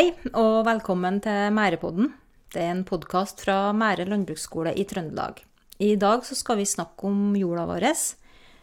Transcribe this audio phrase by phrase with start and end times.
[0.00, 2.06] Hei, og velkommen til Mærepodden.
[2.48, 5.42] Det er en podkast fra Mære landbruksskole i Trøndelag.
[5.76, 7.84] I dag skal vi snakke om jorda vår.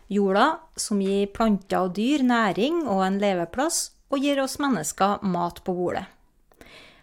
[0.10, 0.48] Jorda
[0.82, 5.78] som gir planter og dyr næring og en leveplass, og gir oss mennesker mat på
[5.78, 6.08] bordet.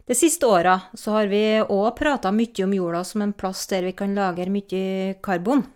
[0.03, 3.95] De siste åra har vi òg prata mye om jorda som en plass der vi
[3.95, 5.69] kan lagre mye karbon.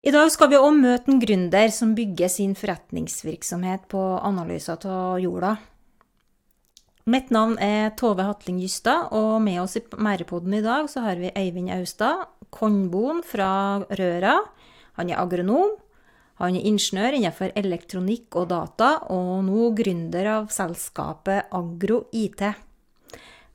[0.00, 5.18] I dag skal vi òg møte en gründer som bygger sin forretningsvirksomhet på analyser av
[5.20, 5.58] jorda.
[7.08, 11.16] Mitt navn er Tove Hatling Gystad, og med oss i Mærepodden i dag så har
[11.16, 14.34] vi Eivind Austad, kornboen fra Røra.
[15.00, 15.70] Han er agronom.
[16.42, 22.44] Han er ingeniør innenfor elektronikk og data, og nå gründer av selskapet Agro IT.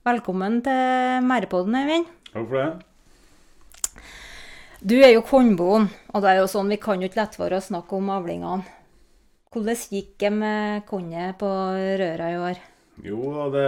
[0.02, 2.10] Velkommen til Mærepodden, Eivind.
[2.32, 4.02] Takk for det.
[4.82, 7.54] Du er jo kornboen, og det er jo sånn vi kan jo ikke lette for
[7.54, 8.66] å snakke om avlingene.
[9.54, 11.54] Hvordan gikk det med kornet på
[12.02, 12.64] Røra i år?
[13.02, 13.66] Jo, det,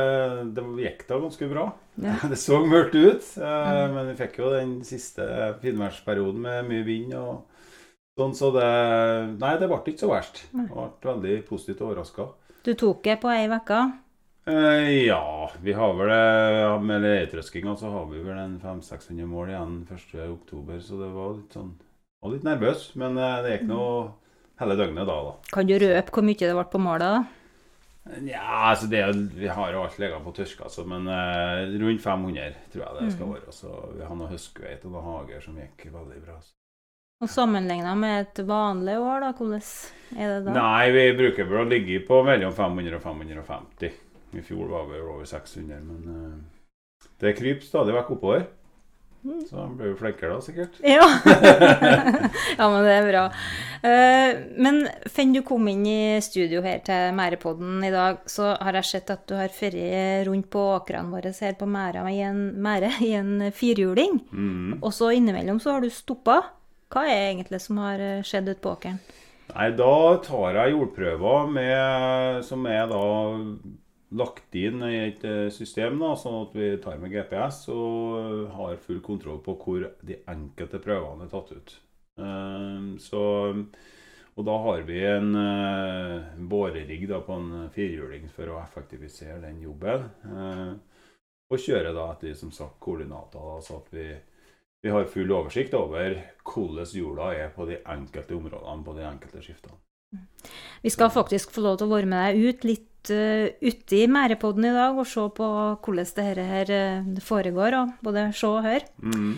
[0.55, 1.67] det gikk da ganske bra.
[1.99, 2.15] Ja.
[2.31, 3.27] Det så mørkt ut.
[3.41, 3.95] Eh, mm.
[3.97, 5.27] Men vi fikk jo den siste
[5.63, 7.47] finværsperioden med mye vind og
[8.17, 8.71] sånn, så det
[9.41, 10.45] Nei, det ble ikke så verst.
[10.53, 12.31] Jeg ble veldig positivt overraska.
[12.67, 13.81] Du tok det på ei uke?
[14.47, 19.51] Eh, ja, vi har vel det Med leietrøskinga så har vi vel en 500-600 mål
[19.51, 21.75] igjen 1.10, så det var litt sånn
[22.23, 22.91] var litt nervøs.
[22.99, 23.83] Men eh, det gikk nå
[24.61, 25.35] hele døgnet da, da.
[25.53, 27.46] Kan du røpe hvor mye det ble på målet, da?
[28.07, 29.01] Ja, altså det,
[29.35, 33.13] Vi har jo alt ligget på tørk, altså, men eh, rundt 500 tror jeg det
[33.13, 33.33] skal mm.
[33.35, 33.55] være.
[33.55, 36.37] Så vi har noe høstkveit og noen hager som gikk veldig bra.
[36.39, 36.55] Altså.
[37.25, 39.63] Og Sammenligna med et vanlig år, da, hvordan
[40.17, 40.57] er det da?
[40.59, 44.03] Nei, Vi bruker vel å ligge på mellom 500 og 550.
[44.37, 48.47] I fjor var vi over 600, men eh, det kryper stadig vekk oppover.
[49.49, 50.77] Så han blir jo flinkere da, sikkert.
[50.87, 51.07] Ja.
[52.59, 53.23] ja, men det er bra.
[53.83, 54.31] Uh,
[54.63, 54.81] men
[55.13, 59.13] før du kom inn i studio her til Mærepodden i dag, så har jeg sett
[59.15, 59.89] at du har ferdig
[60.29, 64.21] rundt på åkrene våre her på Mæra i en, Mære i en firhjuling.
[64.31, 64.79] Mm.
[64.81, 66.41] Og så innimellom så har du stoppa.
[66.93, 69.01] Hva er egentlig som har eh, skjedd ute på åkeren?
[69.51, 73.03] Nei, da tar jeg jordprøver med, som er da
[74.15, 78.81] lagt inn i et eh, system, da, sånn at vi tar med GPS og har
[78.83, 81.77] full kontroll på hvor de enkelte prøvene er tatt ut.
[82.23, 83.23] Eh, så,
[84.37, 90.11] og da har vi en borerigg bårerigg på en firehjuling for å effektivisere den jobben.
[91.47, 94.07] og kjøre da etter som sagt, koordinater, så at vi,
[94.83, 99.43] vi har full oversikt over hvordan jorda er på de enkelte områdene på de enkelte
[99.43, 99.79] skiftene.
[100.83, 104.07] Vi skal faktisk få lov til å være med deg ut litt uh, ute i
[104.11, 105.47] Mærepodden i dag og se på
[105.85, 108.87] hvordan dette her uh, foregår, og både se og høre.
[109.03, 109.31] Mm.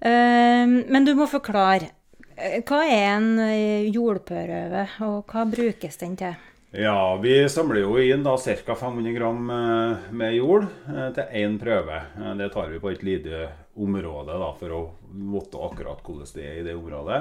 [0.00, 1.92] Uh, men du må forklare.
[2.40, 3.34] Hva er en
[3.92, 6.38] jordprøve, og hva brukes den til?
[6.72, 8.76] Ja, Vi samler jo inn da ca.
[8.78, 9.42] 500 gram
[10.14, 11.98] med jord til én prøve.
[12.38, 13.42] Det tar vi på et lite
[13.76, 17.20] område da, for å vite akkurat hvordan det er i det området.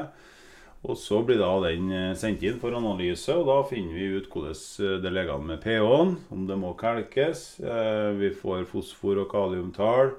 [0.87, 4.29] Og Så blir da den eh, sendt inn for analyse, og da finner vi ut
[4.31, 7.59] hvordan eh, det ligger an med pH-en, om det må kalkes.
[7.59, 10.13] Eh, vi får fosfor- og kaliumtall,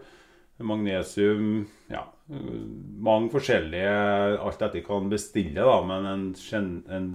[0.60, 3.94] magnesium Ja, mange forskjellige
[4.44, 6.26] Alt dette kan bestille, da, men en,
[6.92, 7.06] en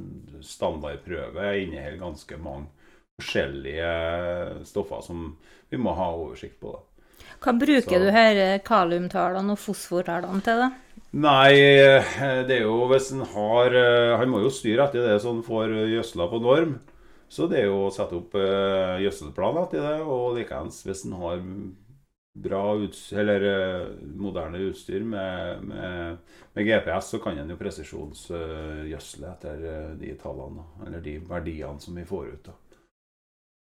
[0.41, 2.71] standardprøve inneholder ganske mange
[3.21, 5.27] forskjellige stoffer som
[5.69, 6.73] vi må ha oversikt på.
[6.73, 6.81] da.
[7.45, 8.01] Hva bruker Så.
[8.01, 10.65] du her kaliumtallene og fosfortallene til?
[10.65, 10.71] da?
[11.15, 12.03] Nei, eh,
[12.43, 15.71] det er jo hvis en har eh, Han må jo styre etter det som får
[15.93, 16.73] gjødsla på norm.
[17.31, 19.95] Så det er jo å sette opp gjødselplan etter det.
[20.03, 21.39] Og likeens hvis en har
[22.45, 23.45] bra utstyr, eller
[24.19, 26.19] moderne utstyr med, med,
[26.51, 29.63] med, GPS, så kan en jo presisjonsgjødsle etter
[29.99, 32.49] de tallene, eller de verdiene som vi får ut.
[32.51, 32.57] da.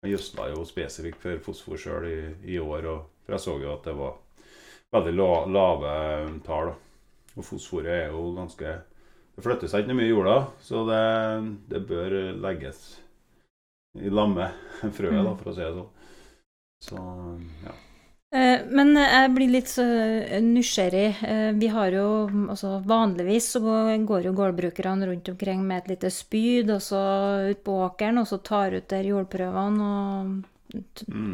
[0.05, 2.19] Jeg gjødsla jo spesifikt for fosfor sjøl i,
[2.57, 4.19] i, år, og jeg så jo at det var
[4.99, 5.15] veldig
[5.55, 5.95] lave
[6.45, 6.75] tall.
[6.75, 6.84] da.
[7.35, 8.77] Og fosforet er jo ganske
[9.35, 11.07] Det flytter seg ikke mye i jorda, så det,
[11.73, 12.85] det bør legges
[13.99, 14.47] i lamme
[14.97, 15.41] frøet, da, mm.
[15.41, 15.91] for å si det sånn.
[16.85, 17.01] Så,
[17.65, 17.75] ja.
[18.35, 19.85] Eh, men jeg blir litt så
[20.43, 21.21] nysgjerrig.
[21.27, 22.07] Eh, vi har jo
[22.51, 27.05] altså Vanligvis så går jo gårdbrukerne rundt omkring med et lite spyd og så
[27.51, 30.35] ut på åkeren og så tar ut der jordprøvene og.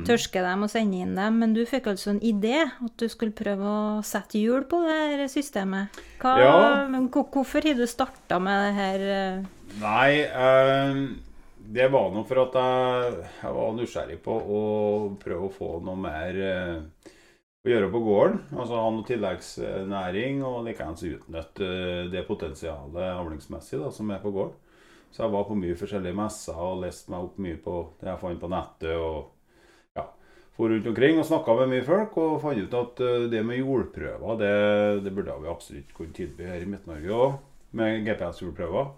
[0.07, 1.41] Tørske dem og sende inn dem.
[1.43, 4.99] Men du fikk altså en idé at du skulle prøve å sette hjul på det
[4.99, 6.01] her systemet.
[6.23, 7.01] Hva, ja.
[7.11, 9.09] Hvorfor har du starta med det her?
[9.17, 9.51] Eh?
[9.81, 11.03] Nei, eh,
[11.71, 14.63] det var nå for at jeg, jeg, var nysgjerrig på å
[15.21, 17.13] prøve å få noe mer eh,
[17.61, 18.41] å gjøre på gården.
[18.57, 21.71] Altså ha noe tilleggsnæring og likeens utnytte
[22.13, 24.59] det potensialet avlingsmessig da, som er på gården.
[25.11, 28.21] Så jeg var på mye forskjellige messer og leste meg opp mye på det jeg
[28.23, 28.95] fant på nettet.
[28.95, 30.05] og ja,
[30.57, 33.59] for rundt omkring og snakka med mye folk og fant ut at eh, det med
[33.63, 34.53] jordprøver, det,
[35.07, 37.39] det burde vi absolutt kunne tilby her i Midt-Norge òg,
[37.81, 38.91] med GPS-jordprøver.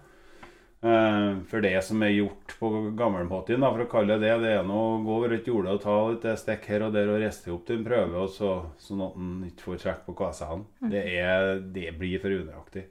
[0.83, 4.65] Eh, for det som er gjort på gammelmåten, for å kalle det det, det er
[4.67, 7.53] nå å gå over et jorde og ta litt stikk her og der og riste
[7.55, 8.51] opp til en prøve, og så,
[8.83, 10.65] sånn at en ikke får trekk på KSL-en.
[10.91, 12.85] Det, er- det blir for unøyaktig.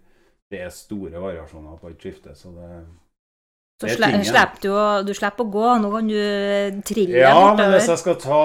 [0.51, 2.71] Det er store variasjoner på et skifte, så det
[3.81, 5.67] Så er slipper du du slipper å gå.
[5.81, 8.43] Nå kan du trille Ja, men hvis jeg skal ta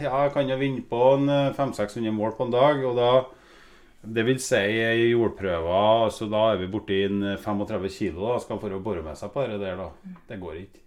[0.00, 3.12] Ja, jeg kan jo vinne på en 500-600 mål på en dag, og da
[4.14, 8.60] Det vil si i jordprøver, så da er vi borti en 35 kilo da, skal
[8.62, 9.88] for å bore med seg på det der, da.
[10.28, 10.84] Det går ikke.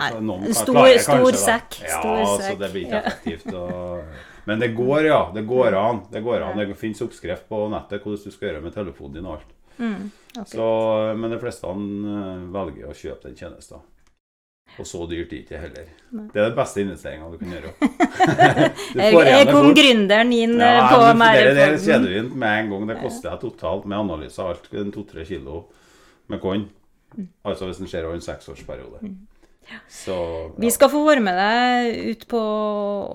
[0.00, 3.02] Nei, kan stor- klare stor kanskje, sekk, Ja, stor så det blir ikke ja.
[3.10, 3.54] effektivt.
[3.54, 4.04] Og...
[4.48, 5.30] Men det går, ja.
[5.34, 6.00] Det går an.
[6.10, 6.58] Det går an.
[6.58, 9.52] Det finnes oppskrift på nettet hvordan du skal gjøre med telefonen din og alt.
[9.78, 10.10] Mm.
[10.48, 10.66] Så,
[11.18, 13.82] men de fleste eh, velger å kjøpe den tjenesten.
[14.80, 15.88] Og så dyrt er det ikke heller.
[16.16, 16.22] Nei.
[16.32, 17.72] Det er den beste investeringa du kan gjøre.
[18.92, 19.76] Du Jeg, kom fort.
[19.76, 21.36] gründeren inn Ja, eh, på meg.
[21.36, 21.82] det der er Mærepodden.
[21.84, 22.86] kjedelig med en gang.
[22.88, 25.64] Det koster deg totalt med analyse av alt to-tre kilo
[26.32, 26.64] med korn.
[27.16, 27.28] Mm.
[27.44, 29.02] Altså hvis en ser over en seksårsperiode.
[29.92, 30.16] Så
[30.58, 32.40] Vi skal få være med deg ut på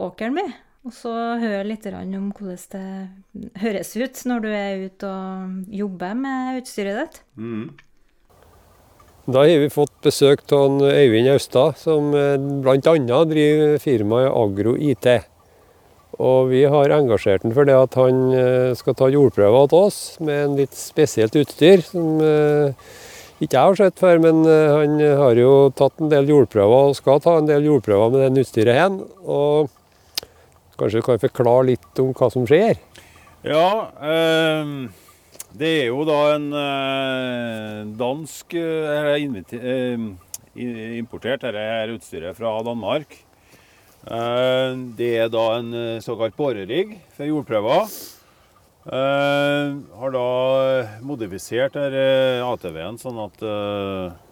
[0.07, 0.53] åkeren min,
[0.87, 6.17] og så høre litt om hvordan det høres ut når du er ute og jobber
[6.23, 7.21] med utstyret ditt.
[7.35, 7.67] mm.
[9.27, 12.13] Da har vi fått besøk av Øyvind Austad, som
[12.63, 12.79] bl.a.
[13.27, 15.09] driver firmaet Agro IT.
[16.17, 19.99] Og vi har engasjert ham for det at han eh, skal ta jordprøver til oss
[20.23, 22.87] med en litt spesielt utstyr som eh,
[23.37, 26.97] ikke jeg har sett før, men eh, han har jo tatt en del jordprøver og
[26.97, 28.97] skal ta en del jordprøver med den utstyret her.
[29.29, 29.69] Og
[30.77, 32.79] kanskje du kan forklare litt om hva som skjer?
[33.47, 33.67] Ja,
[34.01, 34.73] eh,
[35.57, 40.09] det er jo da en eh, dansk eh, ehm,
[40.57, 43.23] importert dette her utstyret fra Danmark.
[44.07, 47.89] Eh, det er da en eh, såkalt borerigg for jordprøver.
[48.87, 50.27] Eh, har da
[51.03, 53.43] modifisert ATV-en sånn at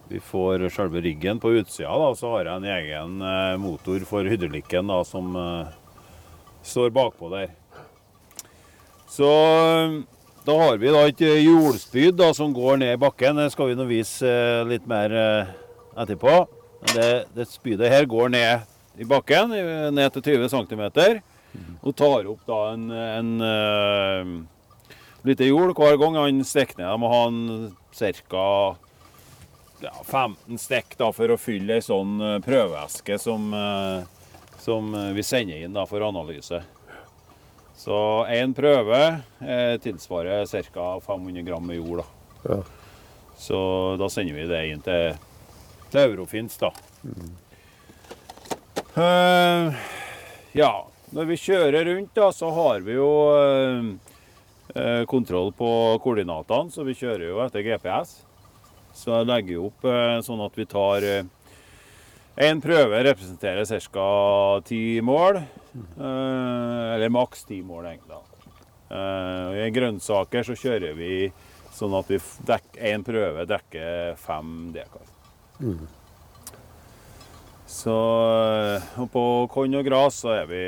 [0.06, 1.92] vi får selve riggen på utsida.
[1.92, 3.26] Da, så har jeg en egen
[3.60, 5.34] motor for hydraulikken som
[6.66, 7.54] står bakpå der.
[9.10, 10.00] Så eh,
[10.46, 13.40] da har vi da et hjulspyd jordspyd da, som går ned bakken.
[13.40, 15.54] Det skal vi nå vise eh, litt mer eh,
[16.04, 16.42] etterpå.
[16.92, 19.52] Det, det spydet her går ned i bakken,
[19.96, 20.84] ned til 20 cm.
[21.82, 24.30] Og tar opp da en, en uh,
[25.26, 26.90] lite jord hver gang han stikker ned.
[26.90, 28.48] Da må ha en ca.
[29.84, 34.15] Ja, 15 stikk for å fylle ei sånn eh, prøveeske som, eh,
[34.66, 36.64] som eh, vi sender inn da, for analyse.
[37.78, 37.98] Så
[38.34, 39.02] én prøve
[39.40, 40.88] eh, tilsvarer ca.
[41.06, 42.02] 500 gram med jord.
[42.02, 42.50] Da.
[42.50, 42.58] Ja.
[43.38, 43.60] Så
[44.00, 45.20] da sender vi det inn til,
[45.92, 46.72] til Eurofins, da.
[48.96, 49.86] Eh,
[50.58, 50.74] ja,
[51.14, 55.70] når vi kjører rundt, da, så har vi jo uh, kontroll på
[56.04, 58.18] koordinatene, så vi kjører jo etter GPS.
[58.96, 61.06] Så jeg legger opp uh, sånn at vi tar
[62.36, 64.62] en prøve representerer ca.
[64.68, 65.40] ti mål.
[65.40, 68.22] Eh, eller maks ti mål, egentlig.
[68.92, 71.32] Eh, I grønnsaker så kjører vi
[71.76, 72.20] sånn at vi
[72.92, 75.12] en prøve dekker fem dekar.
[77.68, 80.64] Så eh, og på korn og gras er vi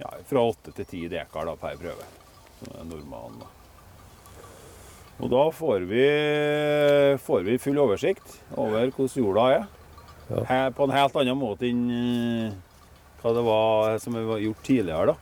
[0.00, 2.08] ja, fra åtte til ti dekar da, per prøve.
[2.58, 3.42] Som er normalen.
[3.42, 3.50] da.
[5.22, 6.06] Og da får vi,
[7.22, 9.70] får vi full oversikt over hvordan jorda er.
[10.28, 10.70] Ja.
[10.76, 12.54] På en helt annen måte enn eh,
[13.22, 15.12] hva det var som vi var gjort tidligere.
[15.12, 15.16] da.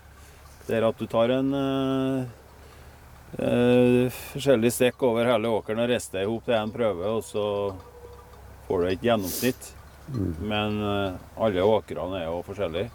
[0.67, 2.29] Det er at du tar en eh,
[3.43, 7.45] eh, forskjellig stikk over hele åkeren og rister i hop til en prøve, og så
[8.69, 9.73] får du et gjennomsnitt.
[10.41, 12.91] Men eh, alle åkrene er jo forskjellige,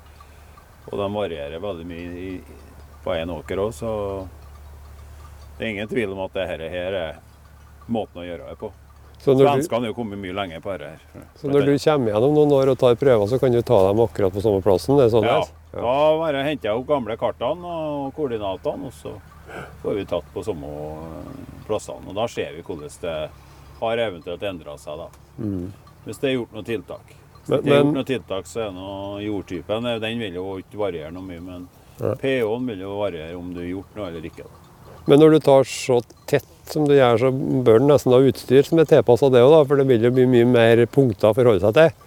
[0.87, 2.31] og de varierer veldig mye i,
[3.03, 3.91] på én åker òg, så
[5.57, 7.21] det er ingen tvil om at dette her er
[7.87, 8.71] måten å gjøre det på.
[9.19, 10.99] Så Svenskene er jo kommet mye lenger på dette.
[11.13, 11.23] her.
[11.39, 13.97] så når du kommer gjennom noen år og tar prøver, så kan du ta dem
[14.03, 14.97] akkurat på samme plassen?
[14.97, 15.47] Det er sånn Ja, er?
[15.73, 19.15] da bare henter jeg opp gamle kartene og koordinatene, og så
[19.81, 20.69] får vi tatt på samme
[21.67, 22.07] plassene.
[22.07, 23.29] Og da ser vi hvordan det
[23.79, 25.07] har eventuelt endra seg, da.
[25.39, 25.71] Mm.
[26.05, 27.15] Hvis det er gjort noe tiltak.
[27.45, 30.57] Hvis Men- det er gjort noen noe tiltak, så er nå jordtypen Den vil jo
[30.57, 31.67] ikke variere noe mye, men
[31.99, 32.13] Ja.
[32.15, 34.43] pH-en vil jo variere om du har gjort noe eller ikke.
[34.43, 34.49] da.
[35.07, 38.67] Men når du tar så tett som du gjør, så bør du nesten ha utstyr
[38.67, 39.61] som er tilpassa det òg.
[39.69, 42.05] For det vil jo bli mye mer punkter å forholde seg til.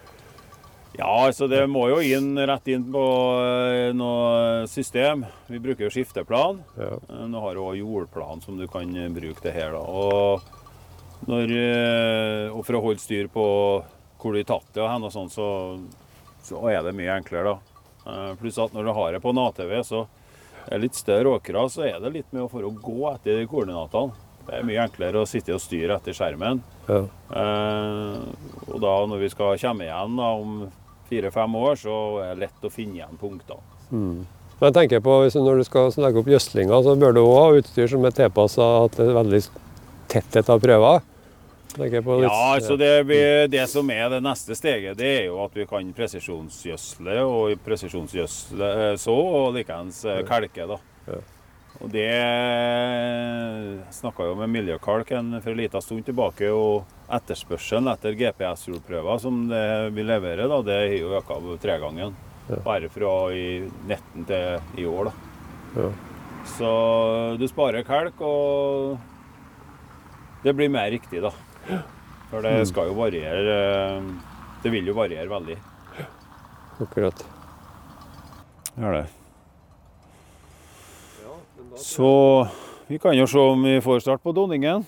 [0.99, 3.03] Ja, altså det må jo inn rett inn på
[3.38, 5.23] eh, noe system.
[5.47, 6.59] Vi bruker jo skifteplan.
[6.75, 6.97] Ja.
[7.07, 9.77] har Du har òg jordplan som du kan eh, bruke det her.
[9.77, 9.79] da.
[9.79, 10.43] Og,
[11.31, 13.47] når, eh, og for å holde styr på
[14.19, 15.49] hvor du har tatt det, og hen og sånn, så,
[16.43, 17.55] så er det mye enklere.
[17.55, 17.79] da.
[18.09, 20.07] Eh, Pluss at når du har det på en ATV, så
[20.67, 23.38] er det litt større åkre, så er det litt med å for å gå etter
[23.38, 24.27] de koordinatene.
[24.49, 26.62] Det er mye enklere å sitte og styre etter skjermen.
[26.88, 27.02] Ja.
[27.37, 28.17] Eh,
[28.73, 30.55] og da når vi skal komme igjen da, om
[31.11, 33.61] fire-fem år, så er det lett å finne igjen punktene.
[33.93, 37.37] Men jeg tenker på, hvis, Når du skal legge opp gjødslinga, så bør du òg
[37.38, 39.40] ha utstyr som er tilpassa at det er veldig
[40.12, 41.05] tetthet av prøver.
[41.78, 45.55] På litt- Ja, altså det, det som er det neste steget, det er jo at
[45.55, 50.67] vi kan presisjonsgjødsle og presisjonsgjødsle eh, så, og likeens eh, kalke.
[50.67, 50.78] da.
[51.07, 51.21] Ja.
[51.78, 52.11] Og det
[53.94, 59.92] snakka jo med Miljøkalken for en liten stund tilbake, og etterspørselen etter GPS-jordprøver som det
[59.94, 62.16] vi leverer, da, det har jo øka tregangen.
[62.49, 62.58] Ja.
[62.64, 65.12] Bare fra i 19 til i år, da.
[65.78, 65.90] Ja.
[66.56, 66.70] Så
[67.38, 68.99] du sparer kalk, og
[70.42, 71.30] det blir mer riktig, da.
[72.28, 74.08] For det skal jo variere eh,
[74.62, 75.56] Det vil jo variere veldig.
[76.85, 77.23] Akkurat.
[78.76, 79.17] Gjør det.
[81.78, 82.49] Så
[82.87, 84.85] vi kan jo se om vi får start på Donningen.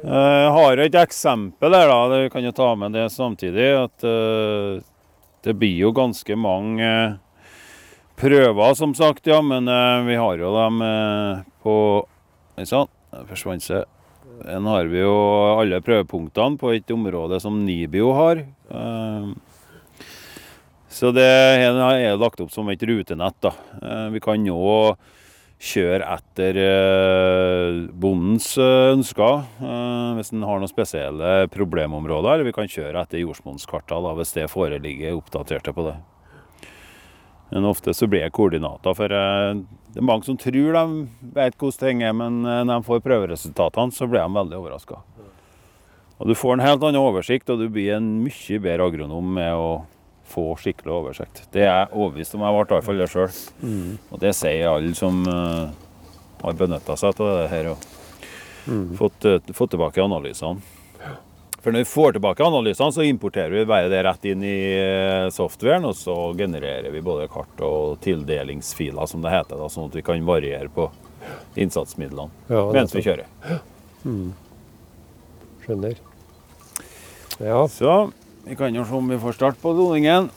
[0.00, 2.20] Jeg har et eksempel her, da.
[2.24, 3.66] Vi kan jo ta med det samtidig.
[3.84, 4.80] At eh,
[5.44, 7.18] det blir jo ganske mange eh,
[8.20, 9.42] prøver, som sagt, ja.
[9.44, 11.76] Men eh, vi har jo dem eh, på
[12.60, 12.88] Oi sann,
[13.28, 13.84] forsvant seg.
[14.40, 15.12] Den har vi jo
[15.60, 18.40] alle prøvepunktene på et område som Nibio har.
[18.72, 19.30] Eh,
[20.90, 23.36] så det er lagt opp som et rutenett.
[23.44, 23.52] da.
[23.80, 24.96] Eh, Vi kan nå
[25.60, 32.32] kjøre etter eh, bondens eh, ønsker, eh, hvis en har noen spesielle problemområder.
[32.32, 35.98] Eller vi kan kjøre etter jordsmonnskarta hvis det foreligger oppdaterte på det.
[37.50, 40.84] Men ofte så blir det koordinater, for det er mange som tror de
[41.34, 45.00] vet hvordan ting er, men når de får prøveresultatene, så blir de veldig overraska.
[46.22, 49.50] Og du får en helt annen oversikt, og du blir en mye bedre agronom med
[49.58, 49.66] å
[50.30, 51.44] få skikkelig oversikt.
[51.52, 52.44] Det er jeg overbevist om.
[52.46, 53.38] Jeg ble i hvert fall det sjøl.
[54.10, 55.70] Og det sier alle som uh,
[56.42, 57.88] har benytta seg av det her og
[58.98, 60.62] fått, uh, fått tilbake analysene.
[61.60, 65.26] For når vi får tilbake analysene, så importerer vi bare det rett inn i eh,
[65.28, 69.98] softwaren, og så genererer vi både kart og tildelingsfiler, som det heter, da, sånn at
[69.98, 70.86] vi kan variere på
[71.60, 73.28] innsatsmidlene Ja, mens vi kjører.
[73.44, 73.60] kjører.
[75.66, 76.00] Skjønner.
[77.44, 77.60] Ja.
[77.68, 77.98] Så
[78.44, 80.30] vi kan jo se om vi får start på doningen.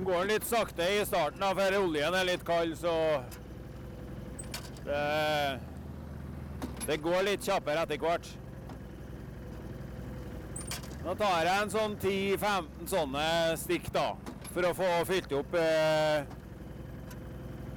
[0.00, 2.94] Nå går den litt sakte i starten, da, for oljen er litt kald, så
[4.84, 5.02] det,
[6.88, 8.28] det går litt kjappere etter hvert.
[11.00, 13.26] Nå tar jeg en sånn 10-15 sånne
[13.62, 14.12] stikk, da,
[14.50, 16.26] for å få fylt opp eh,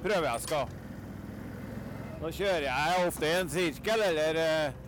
[0.04, 0.64] prøveeska.
[2.20, 4.80] Nå kjører jeg ofte i en sirkel eller eh,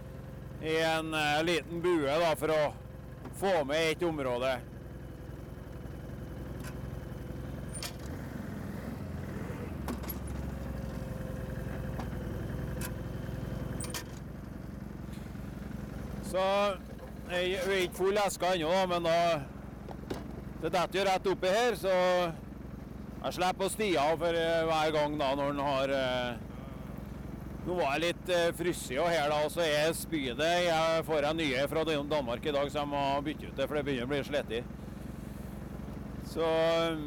[0.67, 2.63] i en eh, liten bue da, for å
[3.41, 4.57] få med ett område.
[16.37, 16.47] Så
[17.33, 19.21] jeg er ikke full eske ennå, men da
[20.61, 21.95] det detter jo rett oppi her, så
[23.23, 26.43] jeg slipper å stige av for eh, hver gang da når den har eh,
[27.67, 31.41] Nå var jeg litt frysig og her, da, og så er spydet Jeg får en
[31.41, 34.13] nye fra Danmark i dag, så jeg må bytte ut det, for det begynner å
[34.13, 34.53] bli slitt.
[36.31, 36.99] Så eh,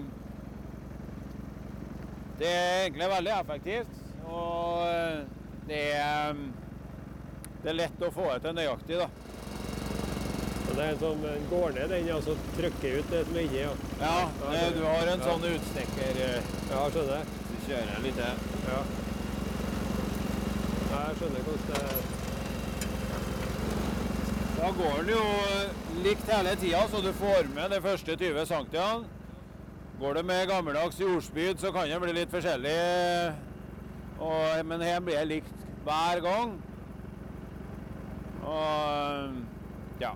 [2.40, 3.96] Det er egentlig veldig effektivt.
[4.26, 5.24] Og eh,
[5.68, 6.44] det er,
[7.64, 9.08] det er lett å få til nøyaktig, da.
[10.70, 13.36] Og det er en sånn, den går ned den, og så trykker ut det som
[13.36, 13.64] er inni.
[13.66, 14.16] Ja, Ja,
[14.54, 17.24] det, du har en sånn utstikker eh, ja skjønner.
[17.50, 18.38] Du kjører litt liten
[18.70, 18.82] Ja.
[20.90, 22.18] Ja, jeg skjønner hvordan det
[24.60, 25.26] Da går den jo
[26.04, 29.06] likt hele tida, så du får med de første 20 cm.
[30.00, 32.80] Går det med gammeldags jordspyd, så kan det bli litt forskjellig.
[34.20, 36.58] Og, men her blir det likt hver gang.
[38.50, 40.14] Og ja.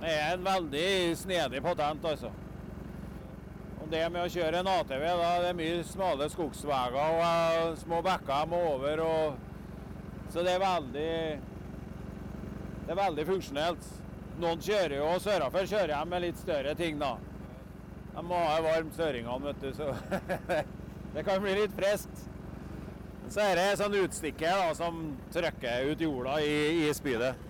[0.00, 2.30] Det er en veldig snedig patent, altså.
[3.80, 8.00] Og det med å kjøre en ATV, da, det er mye smale skogsveier og små
[8.06, 9.02] bekker jeg må over.
[9.04, 11.14] og Så det er veldig
[12.86, 13.90] Det er veldig funksjonelt.
[14.40, 17.16] Noen kjører jo, og sørafor kjører de med litt større ting, da.
[18.14, 19.92] De må ha varmt søringene, vet du, så
[21.14, 22.24] det kan bli litt friskt.
[23.30, 27.49] Så er det sånn utstikker da, som trykker ut jorda i, i spydet.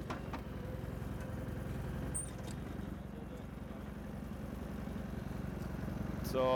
[6.31, 6.47] Så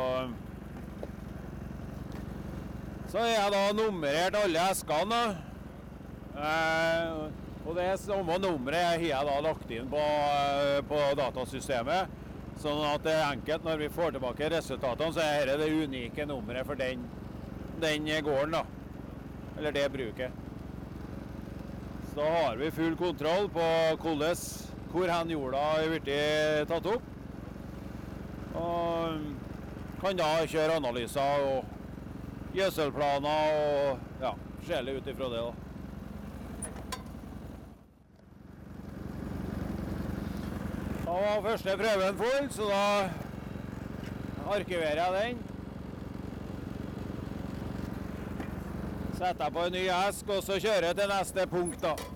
[3.08, 5.18] Så har jeg da nummerert alle eskene.
[6.34, 7.10] Eh,
[7.64, 12.10] og det samme nummeret har jeg da lagt inn på, eh, på datasystemet.
[12.58, 16.26] Sånn at det er enkelt når vi får tilbake resultatene, så er dette det unike
[16.26, 17.06] nummeret for den,
[17.82, 18.58] den gården.
[18.58, 18.64] da.
[19.58, 20.30] Eller det bruket.
[22.10, 23.70] Så da har vi full kontroll på
[24.02, 24.36] hvordan,
[24.90, 27.10] hvor hen jorda er blitt tatt opp.
[28.54, 29.43] Og
[30.04, 31.64] kan da kjøre analyser og
[32.52, 35.38] gjødselplaner og ja, forskjellig ut ifra det.
[35.38, 35.52] da.
[41.06, 42.82] Da var første prøven full, så da
[44.52, 45.42] arkiverer jeg den.
[49.14, 52.13] Setter jeg på en ny esk, og så kjører jeg til neste punkt, da.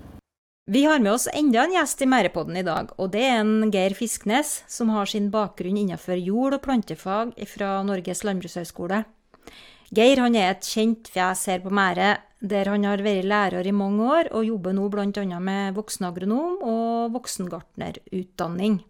[0.70, 3.70] Vi har med oss enda en gjest i Mærepodden i dag, og det er en
[3.72, 8.98] Geir Fisknes, som har sin bakgrunn innenfor jord- og plantefag fra Norges landbrukshøgskole.
[9.96, 12.10] Geir han er et kjent fjes her på Mære,
[12.44, 15.40] der han har vært lærer i mange år, og jobber nå bl.a.
[15.40, 18.82] med voksenagronom og voksengartnerutdanning.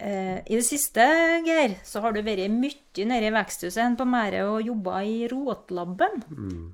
[0.00, 1.12] Eh, I det siste,
[1.44, 6.22] Geir, så har du vært mye nede i veksthuset på Mære og jobba i Rotlabben.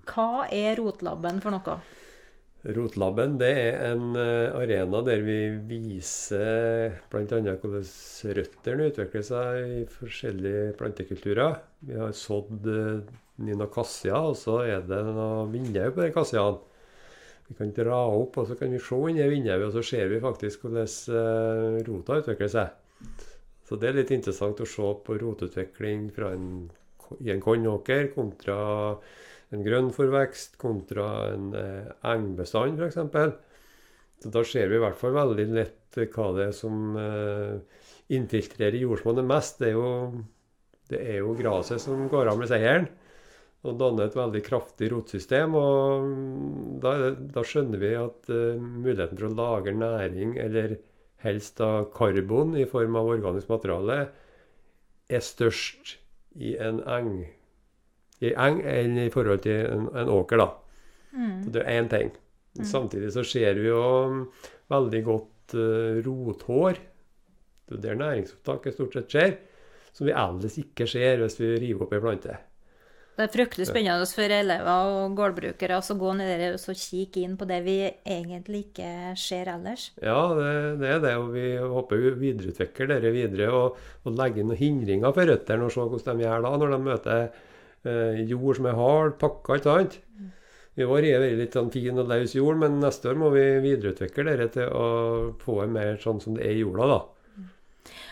[0.06, 1.80] Hva er Rotlabben for noe?
[2.66, 5.36] Rotlabben det er en eh, arena der vi
[5.68, 7.22] viser bl.a.
[7.22, 7.84] hvordan
[8.38, 11.60] røttene utvikler seg i forskjellige plantekulturer.
[11.86, 13.04] Vi har sådd eh,
[13.46, 16.58] Nina Cassia, og så er det noen vinduer på den kassiaen.
[17.48, 20.10] Vi kan dra opp, og så kan vi se inn i vinduet, og så ser
[20.10, 23.06] vi faktisk hvordan eh, rota utvikler seg.
[23.68, 26.50] Så det er litt interessant å se på rotutvikling en,
[27.22, 28.58] i en kornåker kontra
[29.54, 32.98] en grønnforvekst kontra en eh, engbestand, f.eks.
[34.18, 37.84] Så da ser vi i hvert fall veldig lett eh, hva det er som eh,
[38.18, 39.60] infiltrerer jordsmonnet mest.
[39.62, 39.90] Det er jo,
[40.92, 42.88] det jo graset som går av med seieren
[43.66, 45.54] og danner et veldig kraftig rotsystem.
[45.58, 46.92] og mm, da,
[47.34, 50.78] da skjønner vi at eh, muligheten for å lagre næring, eller
[51.24, 53.98] helst da karbon i form av organisk materiale,
[55.08, 55.96] er størst
[56.38, 57.26] i en eng,
[58.24, 60.42] i eng enn i forhold til en, en åker.
[60.42, 60.48] da.
[61.44, 62.10] Så det er én ting.
[62.66, 64.22] Samtidig så ser vi jo mm,
[64.72, 66.80] veldig godt uh, rothår.
[67.68, 69.32] Det er der næringsopptaket stort sett skjer.
[69.92, 72.36] Som vi ellers ikke ser hvis vi river opp ei plante.
[73.18, 77.32] Det er fryktelig spennende for elever og gårdbrukere å gå ned der og kikke inn
[77.38, 79.88] på det vi egentlig ikke ser ellers.
[79.98, 81.14] Ja, det, det er det.
[81.18, 85.66] Og vi håper vi videreutvikler dette videre og, og legger inn noen hindringer for røttene
[85.66, 87.26] og se hvordan de gjør da når de møter
[87.88, 89.98] eh, jord som er hard, pakka, ikke sant.
[90.78, 93.44] I år er det litt sånn fin og løs jord, men neste år må vi
[93.64, 94.84] videreutvikle dette til å
[95.42, 97.00] få det mer sånn som det er i jorda, da.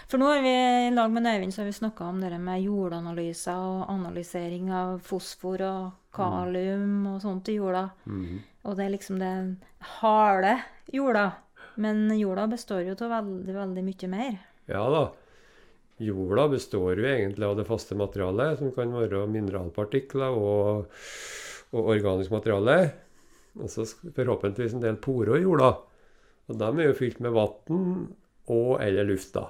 [0.07, 0.55] For nå har vi
[0.87, 5.01] i lag med Øyvind så har vi snakka om det med jordanalyser og analysering av
[5.03, 7.89] fosfor og kalium og sånt i jorda.
[8.67, 9.57] Og det er liksom den
[9.99, 10.57] harde
[10.95, 11.27] jorda.
[11.83, 14.39] Men jorda består jo av veldig, veldig mye mer.
[14.71, 15.03] Ja da.
[16.03, 20.93] Jorda består jo egentlig av det faste materialet, som kan være mineralpartikler og,
[21.73, 22.79] og organisk materiale.
[23.57, 25.73] Og så forhåpentligvis en del porer i jorda.
[26.47, 27.87] Og de er jo fylt med vann
[28.53, 29.49] og eller luft, da.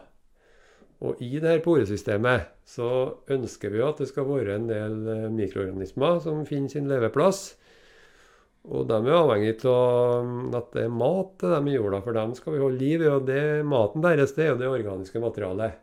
[1.05, 2.89] Og i det her poresystemet så
[3.29, 7.51] ønsker vi jo at det skal være en del eh, mikroorganismer som finner sin leveplass.
[8.67, 12.17] Og de er avhengig av mm, at det er mat til dem i jorda, for
[12.17, 13.11] dem skal vi holde liv i.
[13.13, 15.77] Og det, maten deres det er jo det organiske materialet.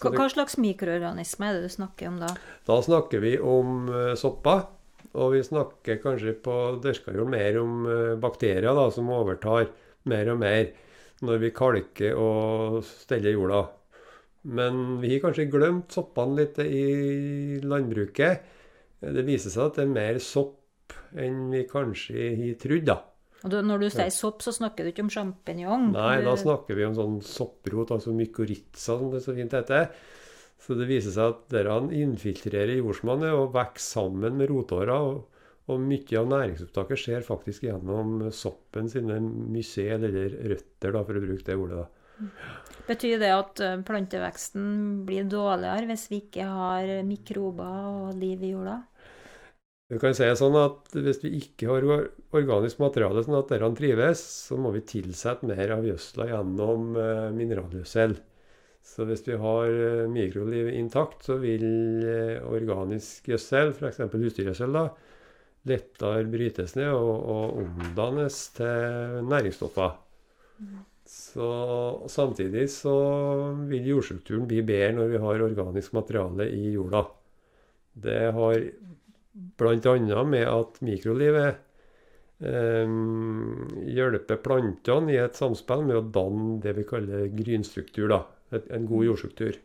[0.00, 2.30] Hva, hva slags mikroorganisme er det du snakker om da?
[2.68, 4.64] da snakker vi om eh, sopper,
[5.10, 9.68] og vi snakker kanskje på dyrkajord mer om eh, bakterier da, som overtar
[10.08, 10.70] mer og mer
[11.26, 13.64] når vi kalker og steller jorda.
[14.48, 18.46] Men vi har kanskje glemt soppene litt i landbruket.
[19.00, 22.96] Det viser seg at det er mer sopp enn vi kanskje har trodd, da.
[23.40, 25.90] Og du, når du sier sopp, så snakker du ikke om sjampinjong?
[25.94, 29.88] Nei, da snakker vi om sånn sopprot, altså mykorrhiza, som det så fint heter.
[30.60, 34.98] Så det viser seg at dere infiltrerer jordsmonnet og vokser sammen med rotåra.
[35.08, 35.22] Og,
[35.72, 41.24] og mye av næringsopptaket skjer faktisk gjennom soppen sine mycel, eller røtter, da, for å
[41.24, 41.80] bruke det ordet.
[41.86, 41.88] da.
[42.90, 44.64] Betyr det at eh, planteveksten
[45.08, 48.80] blir dårligere hvis vi ikke har mikrober og liv i jorda?
[49.90, 51.86] Du kan si sånn at Hvis vi ikke har
[52.38, 57.30] organisk materiale sånn at dere trives, så må vi tilsette mer av gjødsla gjennom eh,
[57.34, 58.14] mineralgjødsel.
[58.86, 61.66] Så hvis vi har eh, mikrolivet intakt, så vil
[62.06, 63.98] eh, organisk gjødsel, f.eks.
[64.14, 64.78] husdyrgjødsel,
[65.70, 69.98] lettere brytes ned og, og omdannes til næringsstoffer.
[71.10, 71.50] Så
[72.06, 72.94] Samtidig så
[73.66, 77.02] vil jordstrukturen bli bedre når vi har organisk materiale i jorda.
[78.06, 78.56] Det har
[79.32, 80.24] bl.a.
[80.24, 81.60] med at mikrolivet
[82.42, 82.94] eh,
[83.96, 88.08] hjelper plantene i et samspill med å danne det vi kaller grynstruktur.
[88.10, 89.60] da, et, En god jordstruktur.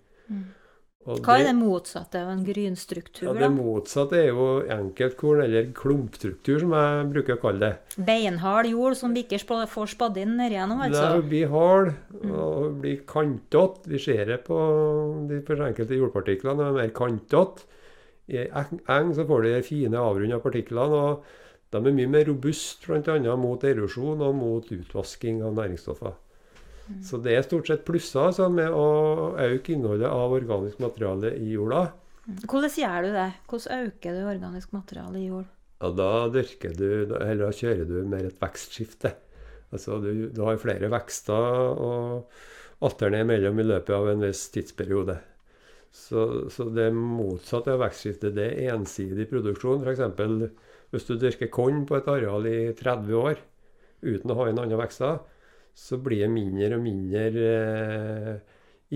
[1.06, 5.68] Og Hva er det motsatte av en grynstruktur, Ja, det motsatte er jo enkeltkorn, eller
[5.78, 8.06] klumpstruktur, som jeg bruker å kalle det.
[8.08, 9.38] Beinhard jord som vi ikke
[9.70, 10.98] får spadd inn gjennom, altså?
[10.98, 11.28] Det altså?
[11.30, 11.92] blir hard
[12.32, 13.86] og blir kantete.
[13.86, 14.58] Vi ser det på
[15.30, 16.58] de enkelte jordpartiklene.
[16.58, 17.70] De er mer kantete.
[18.32, 21.02] I eng eng så får du de fine avrunda partiklene.
[21.02, 23.36] og De er mye mer robuste bl.a.
[23.38, 26.16] mot erosjon og mot utvasking av næringsstoffer.
[27.06, 31.56] Så det er stort sett plusser altså, med å øke innholdet av organisk materiale i
[31.56, 31.88] jorda.
[32.46, 33.30] Hvordan gjør du det?
[33.50, 35.48] Hvordan øker du organisk materiale i jord?
[35.82, 39.12] Ja, da dyrker du, eller da kjører du mer et vekstskifte.
[39.74, 41.34] Altså du, du har flere vekster
[41.86, 41.92] å
[42.86, 45.18] alternere mellom i løpet av en viss tidsperiode.
[45.96, 49.86] Så, så det motsatte av vekstskifte, det er ensidig produksjon.
[49.88, 50.52] F.eks.
[50.92, 53.40] hvis du dyrker korn på et areal i 30 år
[54.06, 55.22] uten å ha inn andre vekster,
[55.76, 57.24] så blir det mindre og mindre
[57.56, 58.36] eh,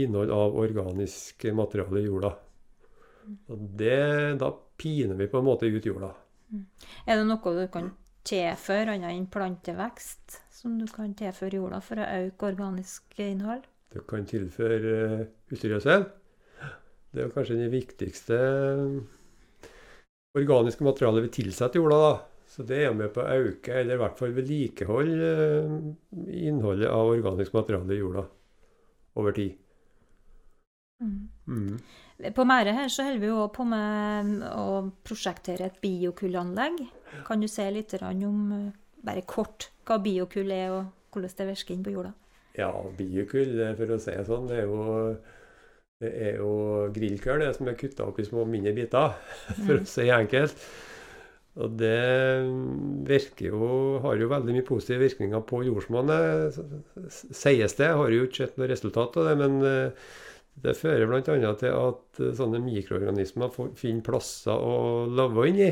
[0.03, 2.33] innhold av organisk materiale i jorda.
[3.51, 6.12] Og det, da piner vi på en måte ut jorda.
[7.05, 7.91] Er det noe du kan
[8.27, 13.67] tilføre annet enn plantevekst, som du kan tilføre jorda for å øke organisk innhold?
[13.93, 16.05] Du kan tilføre uh, husdyrgjødsel.
[17.09, 18.37] Det er kanskje det viktigste
[20.37, 22.01] organiske materialet vi tilsetter jorda.
[22.03, 22.11] da.
[22.49, 25.73] Så det er med på å øke, eller i hvert fall vedlikeholde, eh,
[26.49, 28.23] innholdet av organisk materiale i jorda
[29.21, 29.57] over tid.
[30.99, 31.77] Mm.
[32.35, 36.81] På Mære her så holder vi jo på med å prosjektere et biokullanlegg.
[37.27, 38.71] Kan du si litt om, eh,
[39.03, 42.13] bare kort, hva biokull er, og hvordan det virker inn på jorda?
[42.57, 45.17] Ja, biokull, eh, for å si det sånn, det er jo,
[45.99, 46.51] det er jo
[46.95, 49.17] grillkøl det som er kutta opp i små mindre biter,
[49.65, 50.55] for å si enkelt.
[51.59, 52.45] Og det
[53.09, 53.67] virker jo,
[54.03, 56.59] har jo veldig mye positive virkninger på jordsmonnet,
[57.12, 57.89] sies det.
[57.99, 60.12] Har jo ikke sett noe resultat av det, men eh,
[60.63, 61.21] det fører bl.a.
[61.25, 65.69] til at eh, sånne mikroorganismer finner plasser å leve inni.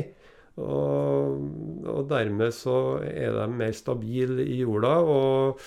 [0.58, 1.40] Og,
[1.88, 5.60] og dermed så er de mer stabile i jorda og,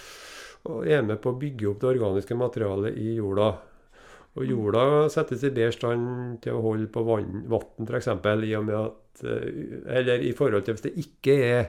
[0.67, 3.53] og er med på å bygge opp det organiske materialet i jorda.
[4.39, 8.07] Og jorda settes i bedre stand til å holde på vann, vann f.eks.
[8.47, 9.47] i og med at eh,
[9.99, 11.63] Eller i forhold til hvis det ikke er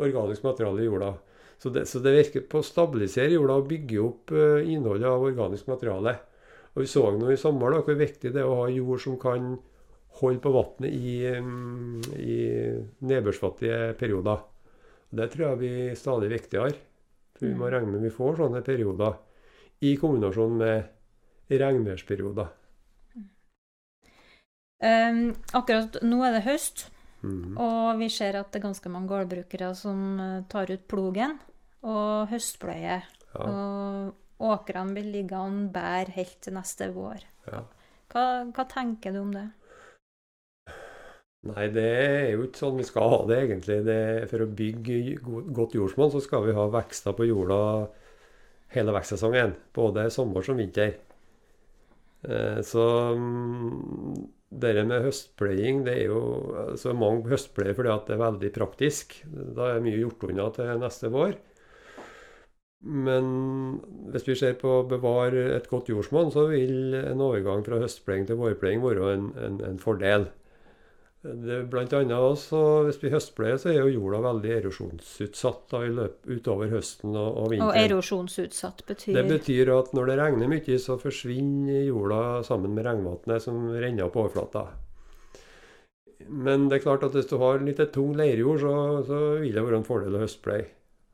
[0.00, 1.12] organisk materiale i jorda.
[1.58, 5.26] Så det, så det virker på å stabilisere jorda og bygge opp eh, innholdet av
[5.26, 6.14] organisk materiale.
[6.74, 9.18] Og Vi så nå i sommer da, hvor viktig det er å ha jord som
[9.20, 9.56] kan
[10.20, 12.36] holde på vannet i, mm, i
[13.10, 14.44] nedbørsfattige perioder.
[15.10, 16.72] Det tror jeg blir stadig viktigere.
[17.38, 19.18] For vi må regne med vi får sånne perioder
[19.86, 20.94] i kombinasjon med
[21.50, 22.48] regnværsperioder.
[24.78, 26.88] Um, akkurat nå er det høst,
[27.22, 27.56] Mhm.
[27.58, 31.38] og vi ser at det er ganske mange gårdbrukere som eh, tar ut plogen
[31.82, 33.02] og høstpløyer.
[33.34, 37.24] Ja, Og åkrene vil ligge an bær helt til neste vår.
[37.50, 37.64] ja.
[38.08, 39.50] Hva, hva tenker du om det?
[41.48, 43.84] Nei, det er jo ikke sånn vi skal ha det, egentlig.
[43.86, 43.98] Det,
[44.30, 44.96] for å bygge
[45.54, 47.58] godt jordsmonn, så skal vi ha vekster på jorda
[48.74, 49.54] hele vekstsesongen.
[49.74, 50.96] Både sommer som vinter.
[52.24, 52.84] Eh, Så
[53.16, 54.14] mm,
[54.50, 56.20] det med høstpløying, det er jo
[56.68, 59.18] altså Mange høstpleier fordi at det er veldig praktisk.
[59.58, 61.36] Da er mye gjort unna til neste vår.
[63.06, 63.28] Men
[64.14, 68.26] hvis vi ser på å bevare et godt jordsmonn, så vil en overgang fra høstpløying
[68.28, 70.28] til vårpløying være en, en, en fordel.
[71.18, 75.90] Det, blant annet også, Hvis vi høstpleier, så er jo jorda veldig erosjonsutsatt da, i
[75.90, 80.76] løp, utover høsten og, og Og erosjonsutsatt betyr Det betyr at når det regner mye,
[80.78, 84.68] så forsvinner jorda sammen med regnvannet som renner opp overflata.
[86.28, 88.74] Men det er klart at hvis du har litt tung leirjord, så,
[89.08, 90.68] så vil det være en fordel å høstpleie.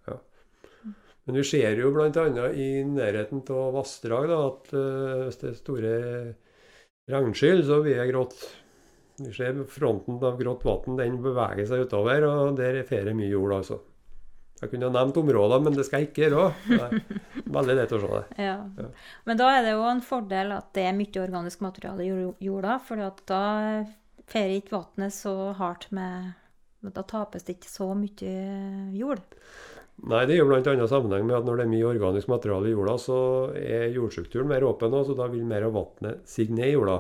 [0.09, 0.19] Ja.
[1.25, 2.51] Men vi ser jo bl.a.
[2.53, 5.95] i nærheten av vassdrag da, at uh, hvis det er store
[7.15, 8.45] regnskyll, så blir det grått.
[9.19, 13.31] Vi ser fronten av grått vann, den beveger seg utover, og der er ferie mye
[13.31, 13.79] jord, altså.
[14.61, 17.01] Jeg kunne ha nevnt områder, men det skal jeg ikke gjøre.
[17.57, 18.23] Veldig lett å se det.
[18.41, 18.57] Ja.
[18.79, 18.87] Ja.
[19.29, 22.13] Men da er det jo en fordel at det er mye organisk materiale i
[22.47, 23.43] jorda, for da
[24.31, 26.33] fer ikke vannet så hardt med
[26.95, 28.33] Da tapes det ikke så mye
[28.93, 29.23] jord.
[30.05, 30.87] Nei, det er jo bl.a.
[30.91, 33.19] sammenheng med at når det er mye organisk materiale i jorda, så
[33.57, 36.99] er jordstrukturen mer åpen, og så da vil mer av vannet sige ned i jorda.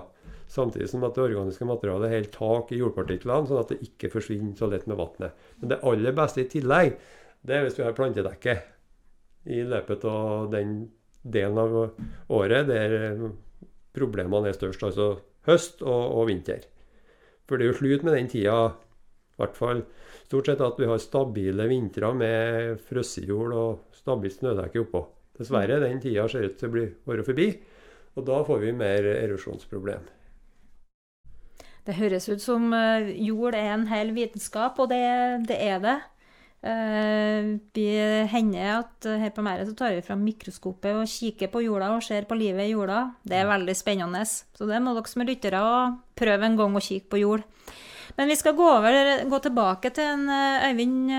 [0.50, 4.56] Samtidig som at det organiske materialet holder tak i jordpartiklene, sånn at det ikke forsvinner
[4.58, 5.46] så lett med vannet.
[5.60, 6.98] Men det aller beste i tillegg,
[7.44, 8.58] det er hvis vi har plantedekke
[9.52, 10.76] i løpet av den
[11.24, 11.74] delen av
[12.32, 12.94] året der
[13.96, 15.10] problemene er størst, altså
[15.48, 16.64] høst og, og vinter.
[17.48, 18.56] For det er jo slutt med den tida,
[19.34, 19.82] i hvert fall
[20.24, 25.04] stort sett, at vi har stabile vintre med frossenjord og stabilt snødekke oppå.
[25.38, 27.48] Dessverre, den tida ser ut til å bli være forbi,
[28.14, 30.13] og da får vi mer erosjonsproblem.
[31.84, 35.04] Det høres ut som eh, jord er en hel vitenskap, og det,
[35.50, 35.96] det er det.
[36.64, 37.88] Eh, vi
[38.32, 41.90] hender at eh, her på Mæret så tar vi fram mikroskopet og kikker på jorda
[41.92, 43.02] og ser på livet i jorda.
[43.20, 44.24] Det er veldig spennende.
[44.24, 45.64] Så det må dere som er lyttere
[46.16, 47.44] prøve en gang å kikke på jord.
[48.16, 48.96] Men vi skal gå, over,
[49.28, 51.10] gå tilbake til en Øyvind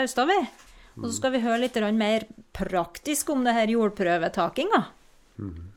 [0.00, 0.38] Austad, vi.
[0.96, 2.24] Og så skal vi høre litt mer
[2.56, 4.80] praktisk om det her jordprøvetakinga.
[5.40, 5.71] Mm.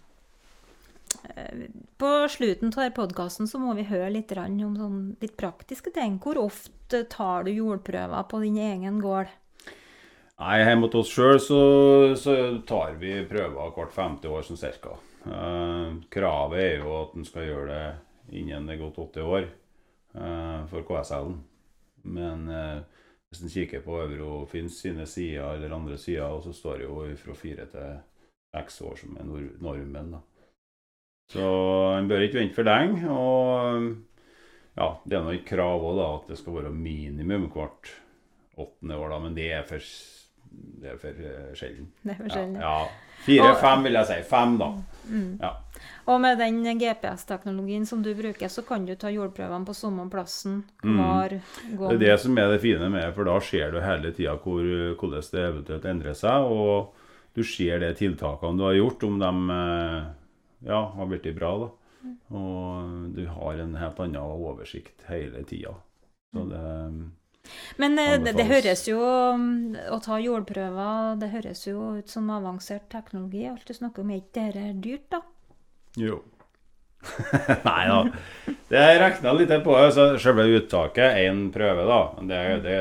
[2.00, 6.19] På slutten av podkasten må vi høre litt om sånn litt praktiske ting.
[6.24, 9.28] Hvor ofte tar du jordprøver på din egen gård?
[10.36, 11.60] Nei, Hjemme hos oss sjøl så,
[12.19, 12.34] så,
[12.67, 14.98] tar vi prøver hvert femte år sånn cirka.
[15.26, 19.48] Uh, kravet er jo at en skal gjøre det innen det er gått 80 år
[20.19, 21.39] uh, for KSL-en.
[22.04, 22.84] Men uh,
[23.32, 27.38] hvis en kikker på Eurofins sine sider eller andre sider, så står det jo fra
[27.39, 27.95] fire til
[28.56, 29.32] seks år som er
[29.63, 30.17] normen.
[30.17, 30.21] da.
[31.31, 31.45] Så
[31.97, 33.05] en bør ikke vente for lenge.
[33.09, 33.88] Og
[34.75, 37.93] ja, det er noe et krav òg, da, at det skal være minimum hvert
[38.59, 39.19] åttende år, da.
[39.23, 39.91] Men det er for,
[40.83, 41.89] det er for uh, sjelden.
[42.03, 42.57] Det er for sjelden.
[42.61, 43.05] Ja, ja.
[43.25, 44.17] Fire-fem, vil jeg si.
[44.29, 44.67] Fem, da.
[45.09, 45.29] Mm.
[45.41, 45.53] Ja.
[46.11, 50.59] Og med den GPS-teknologien som du bruker, så kan du ta jordprøvene på samme plassen
[50.83, 51.71] hver mm.
[51.79, 51.88] gang.
[51.88, 54.61] Det er det som er det fine med for da ser du hele tida hvor,
[54.99, 56.45] hvordan det eventuelt endrer seg.
[56.51, 56.93] Og
[57.35, 59.97] du ser de tiltakene du har gjort, om de eh,
[60.63, 61.52] ja, har blitt bra.
[61.65, 61.72] da.
[62.30, 65.76] Og du har en helt annen oversikt hele tida.
[66.34, 66.50] Så mm.
[66.50, 67.12] det
[67.78, 72.30] Men eh, det, det, høres jo mm, Å ta jordprøver, det høres jo ut som
[72.34, 73.46] avansert teknologi.
[73.50, 75.22] Alt du snakker om, er ikke dette dyrt, da?
[75.96, 76.22] Jo.
[77.68, 78.00] Nei da.
[78.70, 79.78] Det regna litt på.
[79.94, 82.80] Så selve uttaket, én prøve, da, det, det,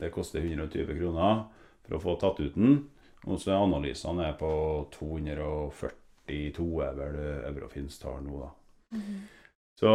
[0.00, 1.44] det, koster 120 kroner
[1.84, 2.82] for å få tatt ut den.
[3.28, 4.50] Og så analysene er på
[4.94, 5.99] 240
[6.30, 8.50] 42 er vel Eurofins tall nå, da.
[8.96, 9.20] Mm -hmm.
[9.80, 9.90] Så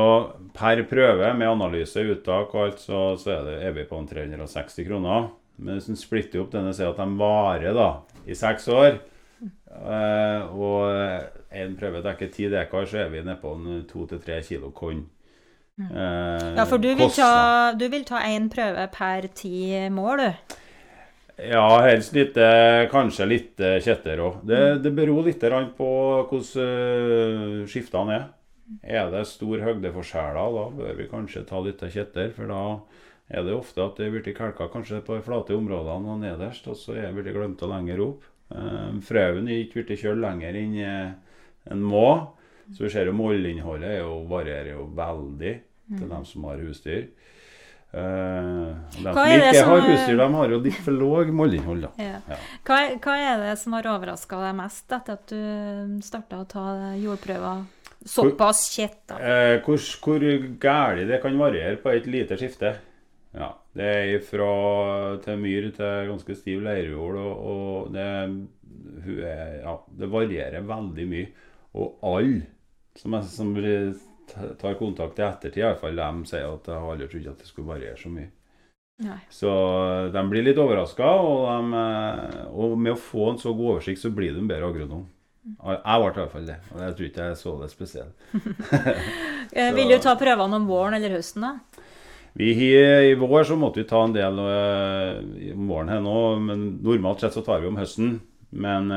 [0.54, 4.08] per prøve med analyse, uttak og alt, så, så er, det, er vi på en
[4.08, 5.28] 360 kroner.
[5.62, 7.90] Men hvis en splitter opp denne, sier at de varer da,
[8.26, 8.98] i seks år,
[9.46, 10.90] eh, og
[11.54, 15.06] en prøve dekker ti dekar, så er vi nede på en 2-3 kilo korn.
[15.78, 15.92] Mm.
[15.92, 17.32] Eh, ja, for du vil, ta,
[17.78, 20.60] du vil ta én prøve per ti mål, du?
[21.36, 22.38] Ja, helst litt,
[22.92, 24.38] kanskje litt kjetter òg.
[24.48, 24.84] Det, mm.
[24.86, 25.44] det, beror litt
[25.76, 25.90] på
[26.30, 28.30] hvordan uh, skiftene er.
[28.82, 32.32] Er det stor høgdeforskjeller, da bør vi kanskje ta litt kjetter.
[32.38, 32.62] For da
[33.36, 36.80] er det ofte at det blir kalka kanskje på de flate områdene og nederst, og
[36.80, 38.26] så er det blitt glemt lenger opp.
[39.06, 40.80] Frøen er ikke blitt kjølt lenger enn
[41.74, 42.08] en må.
[42.74, 45.54] Så vi ser jo målinnholdet varierer jo veldig
[45.86, 46.10] til mm.
[46.10, 47.04] dem som har husdyr.
[47.96, 51.86] Uh, de som ikke har husdyr, de har jo litt for låg mollinnhold.
[52.02, 52.18] Ja.
[52.28, 52.40] Ja.
[52.68, 56.66] Hva, hva, er det som har overraska deg mest etter at du starta å ta
[57.00, 57.64] jordprøver
[58.06, 59.14] såpass kjett?
[59.16, 60.26] Uh, hvor hvor
[60.60, 62.74] galt det kan variere på et lite skifte.
[63.36, 64.52] Ja, det er fra
[65.24, 68.06] til myr til ganske stiv leirjord, og, og det,
[69.20, 71.32] ja, det varierer veldig mye.
[71.76, 72.46] Og alle
[72.96, 73.56] som, er, som
[74.34, 77.72] tar kontakt i ettertid, iallfall de sier at jeg har aldri trodd at det skulle
[77.74, 78.32] variere så mye.
[79.04, 79.18] Nei.
[79.30, 79.52] Så
[80.14, 84.12] de blir litt overraska, og, eh, og, med å få en så god oversikt, så
[84.16, 85.04] blir du en bedre agronom.
[85.46, 88.30] Jeg ble i hvert fall det, og jeg tror ikke jeg så det spesielt.
[89.56, 91.84] Eh, vil du ta prøvene om våren eller høsten, da?
[92.36, 97.22] Vi, I vår så måtte vi ta en del om våren her nå, men normalt
[97.22, 98.18] sett så tar vi om høsten.
[98.50, 98.90] Men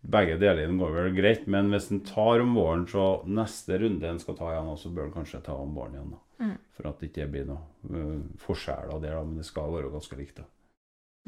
[0.00, 4.20] begge delene går vel greit, men hvis en tar om våren, så neste runde en
[4.22, 6.10] skal ta igjen, så bør en kanskje ta om våren igjen.
[6.14, 6.24] da.
[6.38, 6.56] Mm.
[6.76, 9.16] For at det ikke blir noe uh, forskjeller der.
[9.24, 10.42] Men det skal være ganske likt.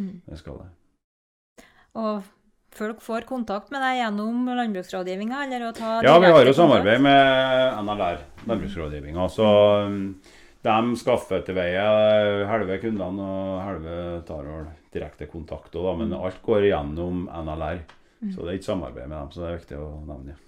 [0.01, 0.21] Mm.
[0.27, 1.65] Det skal det.
[1.99, 2.29] Og
[2.71, 5.43] folk får kontakt med deg gjennom landbruksrådgivninga?
[6.07, 9.27] Ja, vi har jo samarbeid med NLR, landbruksrådgivninga.
[9.35, 9.49] Så
[9.91, 10.03] um,
[10.63, 11.87] de skaffer til veie
[12.47, 13.97] halve kundene, og halve
[14.29, 14.53] tar
[14.95, 15.73] direkte kontakt.
[15.75, 16.21] Da, men mm.
[16.23, 17.83] alt går gjennom NLR.
[18.21, 18.31] Mm.
[18.35, 20.39] Så det er ikke samarbeid med dem, så det er viktig å nevne.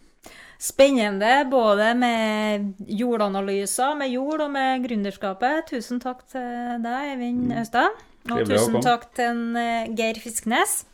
[0.63, 5.67] Spennende både med jordanalyser, med jord og med gründerskapet.
[5.73, 7.97] Tusen takk til deg, Eivind Austad.
[8.31, 10.85] Og tusen takk til eh, Geir Fisknes.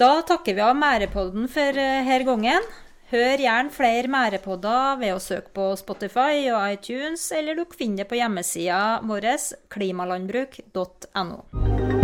[0.00, 2.64] Da takker vi av Mærepodden for eh, her gangen.
[3.10, 8.12] Hør gjerne flere Mærepodder ved å søke på Spotify og iTunes, eller dere finner det
[8.12, 9.32] på hjemmesida vår
[9.74, 11.99] klimalandbruk.no.